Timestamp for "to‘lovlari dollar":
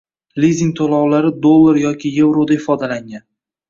0.79-1.81